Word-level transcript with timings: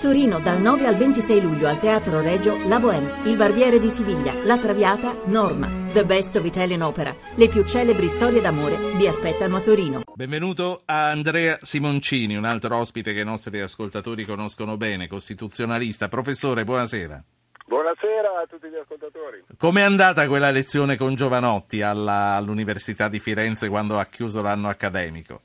Torino 0.00 0.38
dal 0.40 0.60
9 0.60 0.86
al 0.86 0.94
26 0.94 1.40
luglio 1.40 1.68
al 1.68 1.78
Teatro 1.80 2.20
Regio 2.20 2.58
La 2.68 2.78
Bohème, 2.78 3.10
Il 3.24 3.36
Barbiere 3.36 3.78
di 3.78 3.90
Siviglia, 3.90 4.34
La 4.44 4.58
Traviata, 4.58 5.16
Norma. 5.24 5.84
The 5.92 6.04
Best 6.04 6.36
of 6.36 6.44
Italian 6.44 6.82
Opera. 6.82 7.14
Le 7.34 7.48
più 7.48 7.64
celebri 7.64 8.08
storie 8.08 8.42
d'amore 8.42 8.76
vi 8.98 9.06
aspettano 9.06 9.56
a 9.56 9.60
Torino. 9.60 10.02
Benvenuto 10.14 10.82
a 10.84 11.08
Andrea 11.08 11.56
Simoncini, 11.62 12.36
un 12.36 12.44
altro 12.44 12.76
ospite 12.76 13.14
che 13.14 13.20
i 13.20 13.24
nostri 13.24 13.58
ascoltatori 13.60 14.26
conoscono 14.26 14.76
bene, 14.76 15.08
costituzionalista. 15.08 16.08
Professore, 16.08 16.64
buonasera. 16.64 17.24
Buonasera 17.66 18.40
a 18.42 18.46
tutti 18.46 18.68
gli 18.68 18.76
ascoltatori. 18.76 19.44
Com'è 19.56 19.80
andata 19.80 20.28
quella 20.28 20.50
lezione 20.50 20.96
con 20.96 21.14
Giovanotti 21.14 21.80
alla, 21.80 22.34
all'Università 22.34 23.08
di 23.08 23.18
Firenze 23.18 23.68
quando 23.68 23.98
ha 23.98 24.04
chiuso 24.04 24.42
l'anno 24.42 24.68
accademico? 24.68 25.40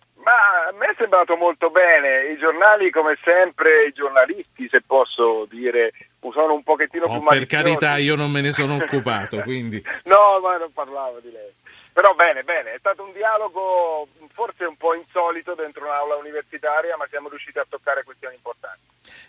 A 0.72 0.74
me 0.74 0.86
è 0.88 0.96
sembrato 0.98 1.36
molto 1.36 1.70
bene. 1.70 2.32
I 2.32 2.38
giornali, 2.38 2.90
come 2.92 3.18
sempre, 3.26 3.88
i 3.88 3.92
giornalisti, 3.92 4.70
se 4.70 4.82
posso 4.82 5.46
dire, 5.50 5.92
sono 6.32 6.54
un 6.54 6.64
pochettino 6.64 7.06
oh, 7.06 7.20
più 7.20 7.28
Per 7.28 7.46
carità, 7.46 7.98
io 7.98 8.16
non 8.16 8.32
me 8.32 8.40
ne 8.40 8.54
sono 8.54 8.76
occupato, 8.82 9.42
quindi... 9.42 9.84
no, 10.06 10.40
ma 10.42 10.56
non 10.56 10.72
parlavo 10.72 11.20
di 11.20 11.30
lei. 11.30 11.54
Però 11.92 12.14
bene, 12.14 12.44
bene, 12.44 12.72
è 12.74 12.78
stato 12.80 13.04
un 13.04 13.12
dialogo 13.12 14.08
forse 14.32 14.64
un 14.64 14.78
po' 14.78 14.94
insolito 14.94 15.56
dentro 15.56 15.84
un'aula 15.84 16.16
universitaria, 16.16 16.96
ma 16.96 17.06
siamo 17.10 17.28
riusciti 17.28 17.60
a 17.60 17.66
toccare 17.68 18.06
questioni 18.06 18.36
importanti. 18.36 18.80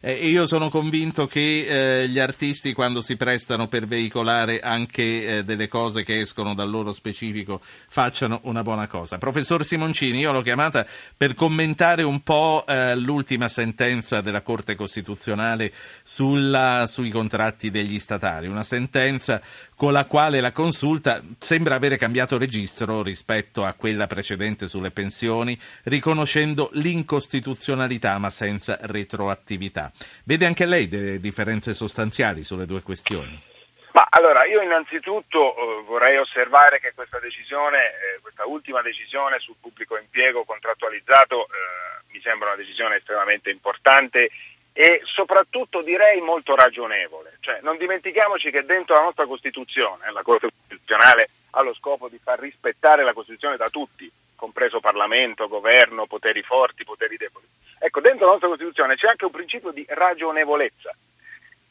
Eh, 0.00 0.28
io 0.28 0.46
sono 0.46 0.68
convinto 0.68 1.26
che 1.26 2.02
eh, 2.02 2.08
gli 2.08 2.18
artisti 2.18 2.72
quando 2.72 3.02
si 3.02 3.16
prestano 3.16 3.68
per 3.68 3.86
veicolare 3.86 4.60
anche 4.60 5.38
eh, 5.38 5.44
delle 5.44 5.68
cose 5.68 6.02
che 6.02 6.20
escono 6.20 6.54
dal 6.54 6.70
loro 6.70 6.92
specifico 6.92 7.60
facciano 7.88 8.40
una 8.44 8.62
buona 8.62 8.86
cosa. 8.86 9.18
Professor 9.18 9.64
Simoncini, 9.64 10.18
io 10.18 10.32
l'ho 10.32 10.42
chiamata 10.42 10.86
per 11.16 11.34
commentare 11.34 12.02
un 12.02 12.20
po' 12.22 12.64
eh, 12.66 12.96
l'ultima 12.96 13.48
sentenza 13.48 14.20
della 14.20 14.42
Corte 14.42 14.74
Costituzionale 14.74 15.72
sulla, 16.02 16.86
sui 16.88 17.10
contratti 17.10 17.70
degli 17.70 17.98
statali, 17.98 18.48
una 18.48 18.64
sentenza 18.64 19.40
con 19.82 19.92
la 19.92 20.04
quale 20.04 20.40
la 20.40 20.52
consulta 20.52 21.20
sembra 21.38 21.74
avere 21.74 21.96
cambiato 21.96 22.38
registro 22.38 23.02
rispetto 23.02 23.64
a 23.64 23.74
quella 23.74 24.06
precedente 24.06 24.68
sulle 24.68 24.92
pensioni, 24.92 25.58
riconoscendo 25.84 26.70
l'incostituzionalità 26.74 28.16
ma 28.18 28.30
senza 28.30 28.78
retroattività. 28.82 29.71
Vede 30.24 30.46
anche 30.46 30.66
lei 30.66 30.88
delle 30.88 31.18
differenze 31.18 31.74
sostanziali 31.74 32.44
sulle 32.44 32.66
due 32.66 32.82
questioni? 32.82 33.50
Ma 33.92 34.06
allora, 34.08 34.44
io 34.46 34.62
innanzitutto 34.62 35.54
eh, 35.54 35.82
vorrei 35.84 36.16
osservare 36.16 36.80
che 36.80 36.92
questa 36.94 37.18
decisione, 37.18 37.78
eh, 37.78 38.20
questa 38.22 38.46
ultima 38.46 38.80
decisione 38.80 39.38
sul 39.38 39.56
pubblico 39.60 39.98
impiego 39.98 40.44
contrattualizzato 40.44 41.46
eh, 41.46 42.02
mi 42.12 42.20
sembra 42.22 42.48
una 42.48 42.56
decisione 42.56 42.96
estremamente 42.96 43.50
importante 43.50 44.30
e 44.72 45.02
soprattutto 45.04 45.82
direi 45.82 46.20
molto 46.20 46.54
ragionevole. 46.54 47.36
Cioè, 47.40 47.60
non 47.62 47.76
dimentichiamoci 47.76 48.50
che 48.50 48.64
dentro 48.64 48.94
la 48.94 49.02
nostra 49.02 49.26
Costituzione, 49.26 50.10
la 50.10 50.22
Corte 50.22 50.48
Costituzionale 50.48 51.28
ha 51.50 51.60
lo 51.60 51.74
scopo 51.74 52.08
di 52.08 52.18
far 52.22 52.38
rispettare 52.38 53.04
la 53.04 53.12
Costituzione 53.12 53.56
da 53.58 53.68
tutti, 53.68 54.10
compreso 54.42 54.80
Parlamento, 54.80 55.46
Governo, 55.46 56.06
poteri 56.06 56.42
forti, 56.42 56.82
poteri 56.82 57.16
deboli. 57.16 57.46
Ecco, 57.78 58.00
dentro 58.00 58.24
la 58.26 58.32
nostra 58.32 58.48
Costituzione 58.48 58.96
c'è 58.96 59.06
anche 59.06 59.24
un 59.24 59.30
principio 59.30 59.70
di 59.70 59.86
ragionevolezza. 59.88 60.92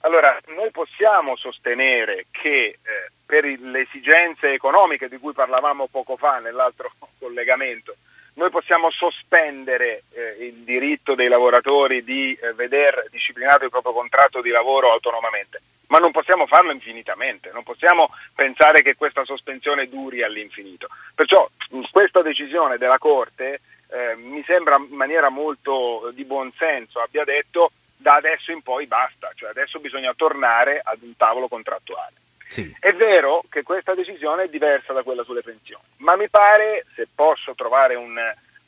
Allora, 0.04 0.40
noi 0.56 0.72
possiamo 0.72 1.36
sostenere 1.36 2.28
che 2.32 2.80
eh, 2.82 3.12
per 3.26 3.44
le 3.44 3.82
esigenze 3.82 4.54
economiche 4.54 5.10
di 5.10 5.18
cui 5.18 5.34
parlavamo 5.34 5.88
poco 5.88 6.16
fa 6.16 6.40
nell'altro 6.40 6.94
collegamento, 7.20 7.98
noi 8.34 8.50
possiamo 8.50 8.90
sospendere 8.92 10.04
eh, 10.14 10.46
il 10.46 10.64
diritto 10.64 11.16
dei 11.16 11.28
lavoratori 11.28 12.04
di 12.04 12.34
eh, 12.34 12.54
veder 12.54 13.08
disciplinato 13.12 13.66
il 13.66 13.70
proprio 13.70 13.94
contratto 13.94 14.42
di 14.42 14.50
lavoro 14.50 14.92
autonomamente, 14.92 15.62
ma 15.88 15.98
non 15.98 16.12
possiamo 16.12 16.46
farlo 16.46 16.72
infinitamente, 16.72 17.52
non 17.52 17.64
possiamo 17.64 18.10
pensare 18.34 18.82
che 18.82 18.96
questa 18.96 19.26
sospensione 19.26 19.90
duri 19.90 20.24
all'infinito. 20.24 20.88
Perciò 21.14 21.50
questa 21.92 22.22
decisione 22.22 22.78
della 22.78 22.98
Corte 22.98 23.62
eh, 23.90 24.16
mi 24.16 24.44
sembra 24.46 24.78
in 24.78 24.96
maniera 24.96 25.30
molto 25.30 26.12
di 26.14 26.24
buon 26.24 26.52
senso 26.58 27.02
abbia 27.02 27.26
detto 27.26 27.72
da 27.98 28.16
adesso 28.16 28.52
in 28.52 28.62
poi 28.62 28.88
basta, 28.88 29.32
cioè 29.36 29.50
adesso 29.50 29.80
bisogna 29.80 30.14
tornare 30.16 30.82
ad 30.84 31.02
un 31.02 31.16
tavolo 31.18 31.48
contrattuale. 31.48 32.21
Sì. 32.52 32.76
È 32.82 32.92
vero 32.92 33.46
che 33.50 33.64
questa 33.64 33.94
decisione 33.94 34.44
è 34.44 34.50
diversa 34.50 34.92
da 34.92 35.04
quella 35.04 35.24
sulle 35.24 35.42
pensioni, 35.42 35.86
ma 36.00 36.18
mi 36.18 36.28
pare, 36.28 36.86
se 36.96 37.08
posso 37.16 37.56
trovare 37.56 37.96
un, 37.96 38.20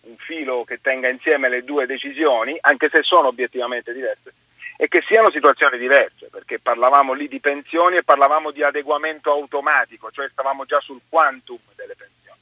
un 0.04 0.16
filo 0.20 0.64
che 0.64 0.80
tenga 0.80 1.10
insieme 1.10 1.50
le 1.50 1.66
due 1.66 1.86
decisioni, 1.86 2.58
anche 2.62 2.88
se 2.88 3.04
sono 3.04 3.28
obiettivamente 3.28 3.92
diverse, 3.92 4.36
è 4.78 4.88
che 4.88 5.04
siano 5.06 5.30
situazioni 5.32 5.78
diverse, 5.78 6.30
perché 6.32 6.60
parlavamo 6.60 7.12
lì 7.12 7.28
di 7.28 7.42
pensioni 7.42 7.98
e 7.98 8.06
parlavamo 8.06 8.52
di 8.52 8.64
adeguamento 8.64 9.32
automatico, 9.32 10.12
cioè 10.12 10.30
stavamo 10.30 10.64
già 10.64 10.80
sul 10.80 11.02
quantum 11.10 11.60
delle 11.76 11.96
pensioni. 11.98 12.40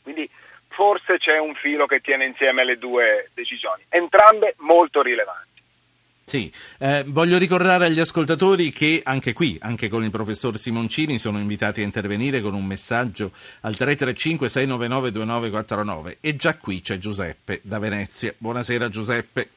Quindi 0.00 0.30
forse 0.68 1.18
c'è 1.18 1.38
un 1.38 1.56
filo 1.56 1.86
che 1.86 1.98
tiene 1.98 2.24
insieme 2.24 2.62
le 2.62 2.78
due 2.78 3.30
decisioni, 3.34 3.82
entrambe 3.88 4.54
molto 4.58 5.02
rilevanti. 5.02 5.57
Sì, 6.28 6.52
eh, 6.78 7.04
voglio 7.06 7.38
ricordare 7.38 7.86
agli 7.86 8.00
ascoltatori 8.00 8.70
che 8.70 9.00
anche 9.02 9.32
qui, 9.32 9.56
anche 9.62 9.88
con 9.88 10.04
il 10.04 10.10
professor 10.10 10.58
Simoncini, 10.58 11.18
sono 11.18 11.38
invitati 11.38 11.80
a 11.80 11.84
intervenire 11.84 12.42
con 12.42 12.52
un 12.52 12.66
messaggio 12.66 13.30
al 13.62 13.72
335-699-2949 13.72 16.18
e 16.20 16.36
già 16.36 16.58
qui 16.58 16.82
c'è 16.82 16.98
Giuseppe 16.98 17.60
da 17.62 17.78
Venezia. 17.78 18.34
Buonasera 18.36 18.90
Giuseppe. 18.90 19.48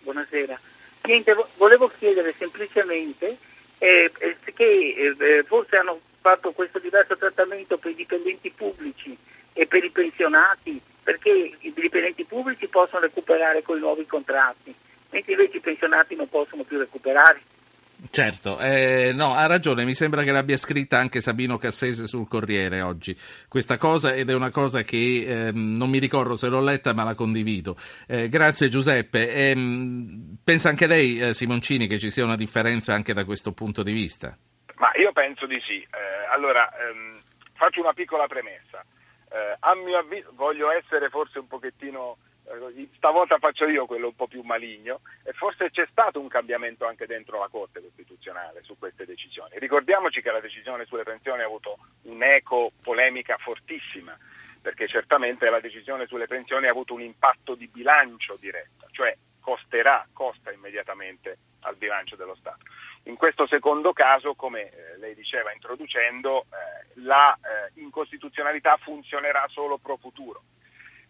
Buonasera. 0.00 0.58
Niente, 1.02 1.36
volevo 1.58 1.92
chiedere 1.98 2.34
semplicemente 2.38 3.36
eh, 3.76 4.10
eh 4.18 4.36
che 4.54 4.64
eh, 4.64 5.14
forse 5.44 5.76
hanno 5.76 6.00
fatto 6.22 6.52
questo 6.52 6.78
diverso 6.78 7.18
trattamento 7.18 7.76
per 7.76 7.90
i 7.90 7.94
dipendenti 7.94 8.50
pubblici 8.50 9.14
e 9.52 9.66
per 9.66 9.84
i 9.84 9.90
pensionati, 9.90 10.80
perché 11.02 11.52
i 11.60 11.70
dipendenti 11.74 12.24
pubblici 12.24 12.66
possono 12.68 13.02
recuperare 13.02 13.60
con 13.60 13.76
i 13.76 13.80
nuovi 13.80 14.06
contratti 14.06 14.74
mentre 15.10 15.32
invece 15.32 15.56
i 15.56 15.60
pensionati 15.60 16.14
non 16.14 16.28
possono 16.28 16.62
più 16.64 16.78
recuperare. 16.78 17.40
Certo, 18.10 18.60
eh, 18.60 19.10
no, 19.12 19.34
ha 19.34 19.46
ragione, 19.46 19.84
mi 19.84 19.94
sembra 19.94 20.22
che 20.22 20.30
l'abbia 20.30 20.56
scritta 20.56 20.98
anche 20.98 21.20
Sabino 21.20 21.58
Cassese 21.58 22.06
sul 22.06 22.28
Corriere 22.28 22.80
oggi, 22.80 23.16
questa 23.48 23.76
cosa 23.76 24.14
ed 24.14 24.30
è 24.30 24.34
una 24.34 24.50
cosa 24.50 24.82
che 24.82 25.48
eh, 25.48 25.50
non 25.52 25.90
mi 25.90 25.98
ricordo 25.98 26.36
se 26.36 26.48
l'ho 26.48 26.60
letta 26.60 26.94
ma 26.94 27.02
la 27.02 27.16
condivido. 27.16 27.74
Eh, 28.06 28.28
grazie 28.28 28.68
Giuseppe, 28.68 29.50
ehm, 29.50 30.38
pensa 30.44 30.68
anche 30.68 30.86
lei 30.86 31.18
eh, 31.18 31.34
Simoncini 31.34 31.88
che 31.88 31.98
ci 31.98 32.12
sia 32.12 32.24
una 32.24 32.36
differenza 32.36 32.94
anche 32.94 33.12
da 33.12 33.24
questo 33.24 33.52
punto 33.52 33.82
di 33.82 33.92
vista? 33.92 34.36
Ma 34.76 34.92
io 34.94 35.10
penso 35.10 35.46
di 35.46 35.60
sì, 35.66 35.80
eh, 35.80 36.32
allora 36.32 36.70
ehm, 36.78 37.18
faccio 37.54 37.80
una 37.80 37.94
piccola 37.94 38.28
premessa, 38.28 38.84
eh, 39.32 39.56
a 39.58 39.74
mio 39.74 39.98
avviso 39.98 40.30
voglio 40.34 40.70
essere 40.70 41.08
forse 41.08 41.40
un 41.40 41.48
pochettino 41.48 42.18
stavolta 42.96 43.38
faccio 43.38 43.66
io 43.66 43.86
quello 43.86 44.08
un 44.08 44.14
po' 44.14 44.26
più 44.26 44.42
maligno 44.42 45.00
e 45.24 45.32
forse 45.32 45.70
c'è 45.70 45.86
stato 45.90 46.20
un 46.20 46.28
cambiamento 46.28 46.86
anche 46.86 47.06
dentro 47.06 47.38
la 47.38 47.48
Corte 47.48 47.80
Costituzionale 47.80 48.62
su 48.62 48.78
queste 48.78 49.04
decisioni. 49.04 49.58
Ricordiamoci 49.58 50.22
che 50.22 50.30
la 50.30 50.40
decisione 50.40 50.84
sulle 50.86 51.02
pensioni 51.02 51.42
ha 51.42 51.46
avuto 51.46 51.78
un'eco 52.02 52.72
polemica 52.82 53.36
fortissima 53.38 54.16
perché 54.60 54.88
certamente 54.88 55.48
la 55.50 55.60
decisione 55.60 56.06
sulle 56.06 56.26
pensioni 56.26 56.66
ha 56.66 56.70
avuto 56.70 56.94
un 56.94 57.00
impatto 57.00 57.54
di 57.54 57.68
bilancio 57.68 58.36
diretto, 58.36 58.86
cioè 58.90 59.16
costerà, 59.40 60.06
costa 60.12 60.52
immediatamente 60.52 61.38
al 61.60 61.76
bilancio 61.76 62.16
dello 62.16 62.34
Stato. 62.34 62.64
In 63.04 63.16
questo 63.16 63.46
secondo 63.46 63.92
caso, 63.92 64.34
come 64.34 64.70
eh, 64.70 64.98
lei 64.98 65.14
diceva 65.14 65.52
introducendo, 65.52 66.42
eh, 66.42 67.00
la 67.04 67.34
eh, 67.34 67.80
incostituzionalità 67.80 68.76
funzionerà 68.76 69.46
solo 69.48 69.78
pro 69.78 69.96
futuro 69.96 70.42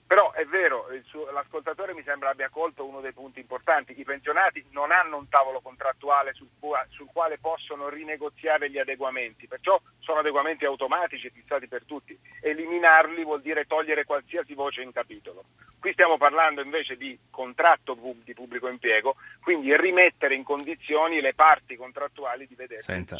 però 0.08 0.32
è 0.32 0.46
vero, 0.46 0.86
suo, 1.04 1.30
l'ascoltatore 1.32 1.92
mi 1.92 2.02
sembra 2.02 2.30
abbia 2.30 2.48
colto 2.48 2.86
uno 2.86 3.02
dei 3.02 3.12
punti 3.12 3.40
importanti, 3.40 3.92
i 3.94 4.04
pensionati 4.04 4.64
non 4.70 4.90
hanno 4.90 5.18
un 5.18 5.28
tavolo 5.28 5.60
contrattuale 5.60 6.32
sul, 6.32 6.48
sul, 6.88 7.08
quale 7.12 7.36
possono 7.36 7.90
rinegoziare 7.90 8.70
gli 8.70 8.78
adeguamenti, 8.78 9.46
perciò 9.46 9.78
sono 9.98 10.20
adeguamenti 10.20 10.64
automatici 10.64 11.28
fissati 11.28 11.68
per 11.68 11.84
tutti. 11.84 12.18
Eliminarli 12.40 13.22
vuol 13.22 13.42
dire 13.42 13.66
togliere 13.66 14.06
qualsiasi 14.06 14.54
voce 14.54 14.80
in 14.80 14.92
capitolo. 14.92 15.44
Qui 15.78 15.92
stiamo 15.92 16.16
parlando 16.16 16.62
invece 16.62 16.96
di 16.96 17.16
contratto 17.30 17.94
di 18.24 18.32
pubblico 18.32 18.68
impiego, 18.68 19.16
quindi 19.48 19.76
rimettere 19.76 20.34
in 20.34 20.42
condizioni 20.42 21.20
le 21.20 21.34
parti 21.34 21.76
contrattuali 21.76 22.46
di 22.46 22.54
vedere. 22.54 22.82
Senta, 22.82 23.16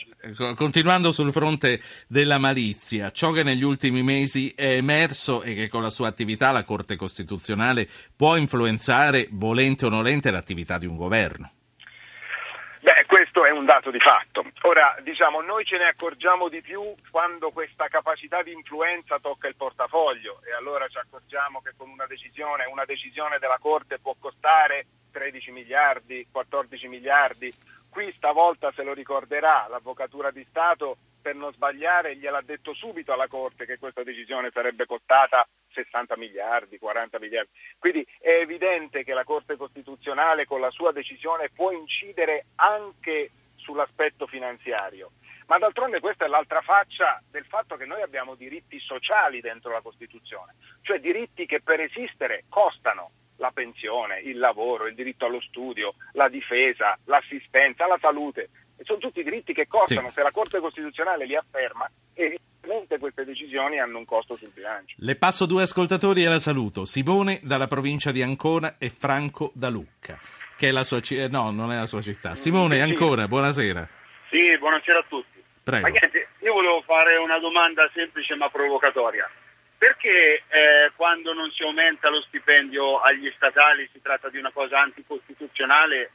continuando 0.57 1.13
sul 1.13 1.33
fronte 1.33 1.81
della 2.07 2.39
malizia, 2.39 3.11
ciò 3.11 3.31
che 3.31 3.43
negli 3.43 3.63
ultimi 3.63 4.03
mesi 4.03 4.53
è 4.55 4.75
emerso 4.75 5.43
e 5.43 5.55
che 5.55 5.69
con 5.69 5.83
la 5.83 5.91
sua 5.91 6.09
attività 6.09 6.51
la 6.51 6.65
Corte 6.65 6.89
Corte 6.89 6.97
Costituzionale 6.97 7.89
può 8.17 8.37
influenzare, 8.37 9.27
volente 9.33 9.85
o 9.85 9.89
nolente, 9.91 10.31
l'attività 10.31 10.79
di 10.79 10.87
un 10.87 10.97
governo? 10.97 11.51
Beh, 12.81 13.05
questo 13.07 13.45
è 13.45 13.51
un 13.51 13.65
dato 13.65 13.91
di 13.91 13.99
fatto. 13.99 14.45
Ora, 14.63 14.97
diciamo, 15.03 15.43
noi 15.43 15.65
ce 15.65 15.77
ne 15.77 15.85
accorgiamo 15.85 16.49
di 16.49 16.63
più 16.63 16.95
quando 17.11 17.51
questa 17.51 17.89
capacità 17.89 18.43
di 18.43 18.53
influenza 18.53 19.19
tocca 19.19 19.49
il 19.49 19.57
portafoglio 19.57 20.41
e 20.47 20.55
allora 20.55 20.87
ci 20.89 20.99
accorgiamo 20.99 21.61
che 21.61 21.73
con 21.77 21.91
una 21.91 22.07
decisione, 22.07 22.65
una 22.71 22.85
decisione 22.85 23.39
della 23.39 23.59
Corte 23.61 23.99
può 23.99 24.15
costare 24.19 24.87
13 25.19 25.51
miliardi, 25.51 26.29
14 26.31 26.87
miliardi. 26.87 27.53
Qui 27.91 28.13
stavolta 28.17 28.71
se 28.71 28.85
lo 28.85 28.93
ricorderà 28.93 29.67
l'Avvocatura 29.69 30.31
di 30.31 30.47
Stato 30.49 30.97
per 31.21 31.35
non 31.35 31.53
sbagliare 31.53 32.17
gliel'ha 32.17 32.41
detto 32.43 32.73
subito 32.73 33.13
alla 33.13 33.27
Corte 33.27 33.67
che 33.67 33.79
questa 33.79 34.05
decisione 34.05 34.51
sarebbe 34.53 34.87
costata 34.87 35.45
60 35.73 36.17
miliardi, 36.17 36.79
40 36.79 37.19
miliardi. 37.19 37.51
Quindi 37.81 38.07
è 38.21 38.39
evidente 38.39 39.03
che 39.03 39.13
la 39.13 39.25
Corte 39.25 39.57
Costituzionale 39.57 40.47
con 40.47 40.61
la 40.61 40.71
sua 40.71 40.93
decisione 40.93 41.51
può 41.51 41.73
incidere 41.73 42.47
anche 42.55 43.31
sull'aspetto 43.57 44.29
finanziario. 44.29 45.11
Ma 45.47 45.59
d'altronde 45.59 45.99
questa 45.99 46.27
è 46.27 46.29
l'altra 46.29 46.61
faccia 46.61 47.21
del 47.29 47.45
fatto 47.47 47.75
che 47.77 47.87
noi 47.87 48.03
abbiamo 48.03 48.37
diritti 48.37 48.79
sociali 48.79 49.41
dentro 49.41 49.73
la 49.73 49.81
Costituzione, 49.81 50.55
cioè 50.83 51.01
diritti 51.01 51.45
che 51.45 51.61
per 51.61 51.81
esistere 51.81 52.45
costano 52.49 53.11
la 53.39 53.51
pensione, 53.53 54.21
il 54.21 54.39
lavoro, 54.39 54.87
il 54.87 54.95
diritto 54.95 55.27
allo 55.27 55.41
studio, 55.41 55.95
la 56.13 56.29
difesa, 56.29 56.97
l'assistenza, 57.05 57.87
la 57.87 57.99
salute. 58.01 58.51
E 58.77 58.85
sono 58.85 58.99
tutti 58.99 59.23
diritti 59.23 59.53
che 59.53 59.67
costano. 59.67 60.09
Sì. 60.09 60.15
Se 60.15 60.23
la 60.23 60.31
Corte 60.31 60.61
Costituzionale 60.61 61.27
li 61.27 61.35
afferma, 61.35 61.91
evidentemente 62.15 62.99
queste 62.99 63.25
decisioni 63.25 63.81
hanno 63.81 63.99
un 63.99 64.05
costo 64.05 64.37
sul 64.37 64.53
bilancio. 64.53 64.95
Le 64.99 65.17
passo 65.17 65.47
due 65.47 65.63
ascoltatori 65.63 66.23
e 66.23 66.29
la 66.29 66.39
saluto. 66.39 66.85
Simone 66.85 67.41
dalla 67.43 67.67
provincia 67.67 68.13
di 68.13 68.23
Ancona 68.23 68.77
e 68.79 68.89
Franco 68.91 69.51
da 69.55 69.69
Lucca, 69.69 70.19
che 70.57 70.69
è 70.69 70.71
la 70.71 70.85
sua 70.85 71.01
città. 71.01 71.29
No, 71.29 71.51
non 71.51 71.73
è 71.73 71.77
la 71.77 71.87
sua 71.87 72.03
città. 72.03 72.35
Simone, 72.37 72.77
sì. 72.77 72.83
Ancona, 72.83 73.27
buonasera. 73.27 73.89
Sì, 74.31 74.57
buonasera 74.59 74.99
a 74.99 75.05
tutti. 75.09 75.43
Prego. 75.63 75.83
Ma 75.83 75.89
niente, 75.89 76.29
io 76.41 76.53
volevo 76.53 76.81
fare 76.83 77.17
una 77.17 77.39
domanda 77.39 77.89
semplice 77.93 78.35
ma 78.37 78.49
provocatoria. 78.49 79.29
Perché 79.79 80.43
eh, 80.49 80.91
quando 80.97 81.33
non 81.33 81.53
si 81.53 81.63
aumenta 81.63 82.11
lo 82.11 82.21
stipendio 82.23 82.99
agli 82.99 83.33
statali 83.37 83.89
si 83.93 84.03
tratta 84.03 84.29
di 84.29 84.37
una 84.37 84.51
cosa 84.51 84.81
anticostituzionale 84.81 86.11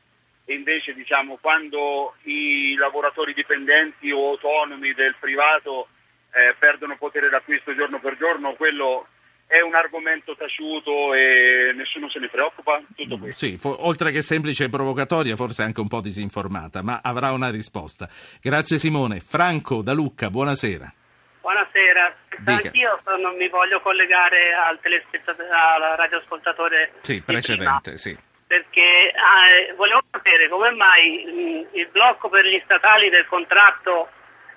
e 0.46 0.54
invece 0.54 0.94
diciamo, 0.94 1.38
quando 1.40 2.16
i 2.24 2.76
lavoratori 2.76 3.34
dipendenti 3.34 4.12
o 4.12 4.32
autonomi 4.32 4.94
del 4.94 5.16
privato 5.18 5.88
eh, 6.34 6.54
perdono 6.60 6.98
potere 6.98 7.30
d'acquisto 7.30 7.74
giorno 7.74 8.00
per 8.00 8.18
giorno, 8.18 8.54
quello 8.56 9.08
è 9.48 9.62
un 9.62 9.76
argomento 9.76 10.36
taciuto 10.36 11.14
e 11.14 11.72
nessuno 11.76 12.10
se 12.10 12.20
ne 12.20 12.28
preoccupa? 12.28 12.82
Tutto 12.96 13.18
questo. 13.18 13.46
Sì, 13.46 13.58
fo- 13.58 13.86
oltre 13.86 14.12
che 14.12 14.22
semplice 14.22 14.66
e 14.66 14.70
provocatoria, 14.70 15.36
forse 15.36 15.64
anche 15.64 15.80
un 15.80 15.88
po' 15.88 16.02
disinformata, 16.02 16.82
ma 16.82 17.00
avrà 17.02 17.32
una 17.32 17.50
risposta. 17.50 18.10
Grazie 18.42 18.80
Simone. 18.80 19.22
Franco 19.22 19.82
da 19.82 19.94
Lucca, 19.94 20.30
buonasera. 20.30 20.94
Buonasera, 21.44 22.16
Dica. 22.38 22.52
anch'io 22.54 23.02
non 23.20 23.36
mi 23.36 23.50
voglio 23.50 23.82
collegare 23.82 24.54
al, 24.54 24.80
al 24.80 25.98
radioascoltatore. 25.98 26.94
Sì, 27.02 27.22
precedente, 27.22 27.98
sì. 27.98 28.18
Perché 28.48 29.12
eh, 29.12 29.74
volevo 29.76 30.02
sapere 30.10 30.48
come 30.48 30.72
mai 30.72 31.68
mh, 31.74 31.78
il 31.78 31.90
blocco 31.92 32.30
per 32.30 32.46
gli 32.46 32.62
statali 32.64 33.10
del 33.10 33.28
contratto 33.28 34.08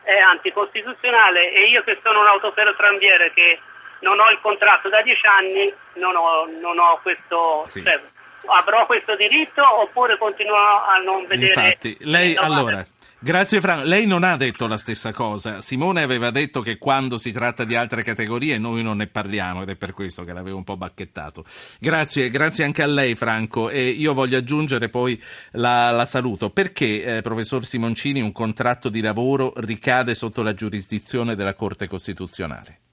è 0.05 0.17
anticostituzionale 0.17 1.51
e 1.51 1.69
io 1.71 1.83
che 1.83 1.99
sono 2.05 2.21
un 2.21 2.29
autoferrotranviere 2.29 3.33
che 3.33 3.59
non 4.03 4.21
ho 4.21 4.31
il 4.31 4.39
contratto 4.41 4.89
da 4.89 5.03
dieci 5.03 5.27
anni, 5.27 5.75
non 5.95 6.15
ho, 6.15 6.47
non 6.47 6.79
ho 6.79 7.01
questo... 7.03 7.67
Sì. 7.69 7.83
Cioè, 7.83 8.01
avrò 8.47 8.87
questo 8.87 9.17
diritto 9.17 9.81
oppure 9.81 10.17
continuo 10.19 10.55
a 10.55 10.99
non 10.99 11.27
vedere... 11.27 11.49
Infatti, 11.49 11.97
lei 12.03 12.37
allora... 12.37 12.87
Grazie 13.27 13.61
Franco. 13.61 13.89
Lei 13.89 14.07
non 14.07 14.23
ha 14.23 14.37
detto 14.37 14.69
la 14.69 14.77
stessa 14.77 15.13
cosa. 15.13 15.61
Simone 15.61 16.01
aveva 16.03 16.31
detto 16.31 16.61
che 16.61 16.79
quando 16.79 17.19
si 17.19 17.33
tratta 17.33 17.65
di 17.65 17.75
altre 17.75 18.05
categorie 18.05 18.57
noi 18.57 18.85
non 18.85 18.99
ne 18.99 19.09
parliamo 19.09 19.63
ed 19.63 19.69
è 19.69 19.75
per 19.75 19.95
questo 19.95 20.23
che 20.23 20.33
l'avevo 20.33 20.59
un 20.59 20.63
po' 20.63 20.77
bacchettato. 20.77 21.45
Grazie, 21.81 22.31
grazie 22.31 22.63
anche 22.63 22.85
a 22.85 22.87
lei 22.87 23.17
Franco 23.17 23.69
e 23.69 23.89
io 23.89 24.15
voglio 24.15 24.39
aggiungere 24.39 24.91
poi 24.91 25.21
la, 25.55 25.91
la 25.91 26.07
saluto. 26.07 26.51
Perché, 26.51 27.17
eh, 27.17 27.21
professor 27.21 27.67
Simoncini, 27.67 28.21
un 28.21 28.31
contratto 28.31 28.89
di 28.89 29.01
lavoro 29.01 29.55
ricade 29.57 30.15
sotto 30.15 30.45
la 30.45 30.55
giurisdizione 30.55 31.35
della 31.35 31.55
Corte 31.57 31.89
Costituzionale? 31.89 32.86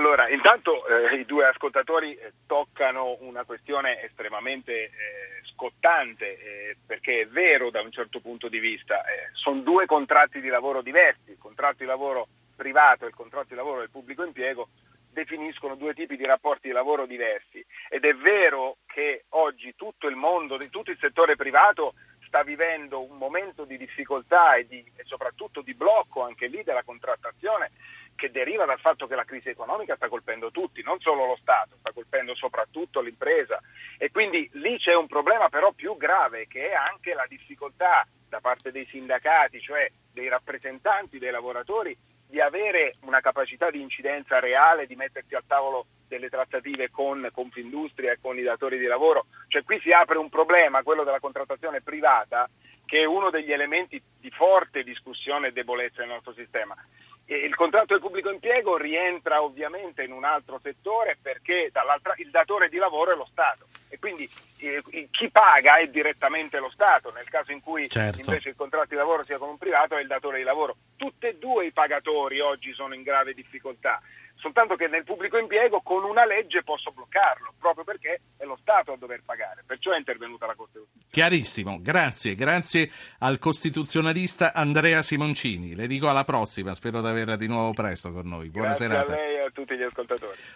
Allora, 0.00 0.30
intanto 0.30 0.86
eh, 0.86 1.16
i 1.16 1.26
due 1.26 1.44
ascoltatori 1.46 2.14
eh, 2.14 2.32
toccano 2.46 3.18
una 3.20 3.44
questione 3.44 4.02
estremamente 4.02 4.84
eh, 4.84 4.90
scottante, 5.52 6.38
eh, 6.38 6.76
perché 6.86 7.20
è 7.20 7.26
vero 7.26 7.68
da 7.68 7.82
un 7.82 7.92
certo 7.92 8.18
punto 8.20 8.48
di 8.48 8.60
vista, 8.60 9.04
eh, 9.04 9.28
sono 9.34 9.60
due 9.60 9.84
contratti 9.84 10.40
di 10.40 10.48
lavoro 10.48 10.80
diversi, 10.80 11.32
il 11.32 11.38
contratto 11.38 11.76
di 11.80 11.84
lavoro 11.84 12.28
privato 12.56 13.04
e 13.04 13.08
il 13.08 13.14
contratto 13.14 13.48
di 13.50 13.56
lavoro 13.56 13.80
del 13.80 13.90
pubblico 13.90 14.24
impiego 14.24 14.70
definiscono 15.12 15.74
due 15.74 15.92
tipi 15.92 16.16
di 16.16 16.24
rapporti 16.24 16.68
di 16.68 16.72
lavoro 16.72 17.04
diversi. 17.04 17.62
Ed 17.90 18.06
è 18.06 18.14
vero 18.14 18.78
che 18.86 19.24
oggi 19.30 19.74
tutto 19.76 20.06
il 20.06 20.16
mondo, 20.16 20.56
tutto 20.70 20.90
il 20.90 20.98
settore 20.98 21.36
privato 21.36 21.92
sta 22.26 22.42
vivendo 22.42 23.02
un 23.02 23.18
momento 23.18 23.64
di 23.64 23.76
difficoltà 23.76 24.54
e, 24.54 24.66
di, 24.66 24.82
e 24.96 25.02
soprattutto 25.04 25.60
di 25.60 25.74
blocco 25.74 26.22
anche 26.22 26.46
lì 26.46 26.62
della 26.62 26.84
contrattazione 26.84 27.69
che 28.20 28.30
deriva 28.30 28.66
dal 28.66 28.78
fatto 28.78 29.06
che 29.06 29.14
la 29.14 29.24
crisi 29.24 29.48
economica 29.48 29.96
sta 29.96 30.10
colpendo 30.10 30.50
tutti, 30.50 30.82
non 30.82 31.00
solo 31.00 31.24
lo 31.24 31.38
Stato, 31.40 31.76
sta 31.78 31.90
colpendo 31.90 32.34
soprattutto 32.34 33.00
l'impresa 33.00 33.58
e 33.96 34.10
quindi 34.10 34.46
lì 34.52 34.76
c'è 34.76 34.94
un 34.94 35.06
problema 35.06 35.48
però 35.48 35.72
più 35.72 35.96
grave 35.96 36.46
che 36.46 36.68
è 36.68 36.74
anche 36.74 37.14
la 37.14 37.24
difficoltà 37.26 38.06
da 38.28 38.40
parte 38.40 38.72
dei 38.72 38.84
sindacati, 38.84 39.58
cioè 39.58 39.90
dei 40.12 40.28
rappresentanti 40.28 41.18
dei 41.18 41.30
lavoratori, 41.30 41.96
di 42.28 42.42
avere 42.42 42.96
una 43.00 43.20
capacità 43.20 43.70
di 43.70 43.80
incidenza 43.80 44.38
reale, 44.38 44.86
di 44.86 44.96
mettersi 44.96 45.34
al 45.34 45.46
tavolo 45.46 45.86
delle 46.06 46.28
trattative 46.28 46.90
con 46.90 47.26
Confindustria 47.32 48.12
e 48.12 48.18
con 48.20 48.38
i 48.38 48.42
datori 48.42 48.78
di 48.78 48.84
lavoro. 48.84 49.26
Cioè 49.48 49.64
qui 49.64 49.80
si 49.80 49.92
apre 49.92 50.18
un 50.18 50.28
problema, 50.28 50.82
quello 50.82 51.04
della 51.04 51.20
contrattazione 51.20 51.80
privata, 51.80 52.48
che 52.84 53.00
è 53.00 53.04
uno 53.04 53.30
degli 53.30 53.50
elementi 53.50 54.00
di 54.18 54.30
forte 54.30 54.82
discussione 54.82 55.48
e 55.48 55.52
debolezza 55.52 56.02
del 56.02 56.10
nostro 56.10 56.34
sistema. 56.34 56.76
Il 57.36 57.54
contratto 57.54 57.92
del 57.92 58.00
pubblico 58.02 58.28
impiego 58.28 58.76
rientra 58.76 59.40
ovviamente 59.40 60.02
in 60.02 60.10
un 60.10 60.24
altro 60.24 60.58
settore 60.60 61.16
perché 61.22 61.70
il 62.16 62.30
datore 62.30 62.68
di 62.68 62.76
lavoro 62.76 63.12
è 63.12 63.14
lo 63.14 63.28
Stato 63.30 63.66
e 63.88 64.00
quindi 64.00 64.28
eh, 64.58 64.82
chi 65.12 65.30
paga 65.30 65.76
è 65.76 65.86
direttamente 65.86 66.58
lo 66.58 66.70
Stato, 66.70 67.12
nel 67.12 67.28
caso 67.28 67.52
in 67.52 67.60
cui 67.60 67.88
certo. 67.88 68.20
invece 68.20 68.48
il 68.48 68.56
contratto 68.56 68.88
di 68.88 68.96
lavoro 68.96 69.24
sia 69.24 69.38
con 69.38 69.48
un 69.48 69.58
privato 69.58 69.96
è 69.96 70.00
il 70.00 70.08
datore 70.08 70.38
di 70.38 70.44
lavoro. 70.44 70.76
Tutti 70.96 71.26
e 71.26 71.36
due 71.38 71.66
i 71.66 71.72
pagatori 71.72 72.40
oggi 72.40 72.72
sono 72.72 72.94
in 72.94 73.02
grave 73.02 73.32
difficoltà 73.32 74.00
soltanto 74.40 74.74
che 74.74 74.88
nel 74.88 75.04
pubblico 75.04 75.38
impiego 75.38 75.80
con 75.82 76.04
una 76.04 76.24
legge 76.24 76.62
posso 76.62 76.90
bloccarlo, 76.90 77.54
proprio 77.58 77.84
perché 77.84 78.20
è 78.36 78.44
lo 78.44 78.58
Stato 78.60 78.92
a 78.92 78.96
dover 78.96 79.22
pagare, 79.24 79.62
perciò 79.66 79.92
è 79.92 79.98
intervenuta 79.98 80.46
la 80.46 80.54
Corte 80.54 80.78
Costituzionale. 80.78 81.10
Chiarissimo, 81.10 81.78
grazie, 81.80 82.34
grazie 82.34 82.90
al 83.20 83.38
costituzionalista 83.38 84.52
Andrea 84.52 85.02
Simoncini. 85.02 85.74
Le 85.74 85.86
dico 85.86 86.08
alla 86.08 86.24
prossima, 86.24 86.74
spero 86.74 87.00
di 87.00 87.08
averla 87.08 87.36
di 87.36 87.46
nuovo 87.46 87.72
presto 87.72 88.12
con 88.12 88.26
noi. 88.26 88.48
Buona 88.48 88.68
grazie 88.68 88.86
serata. 88.86 89.12
a 89.12 89.16
lei 89.16 89.34
e 89.36 89.40
a 89.40 89.50
tutti 89.50 89.76
gli 89.76 89.82
ascoltatori. 89.82 90.36